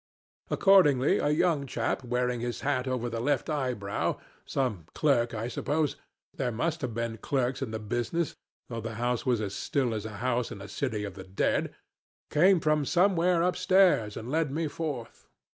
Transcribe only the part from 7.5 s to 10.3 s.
in the business, though the house was as still as a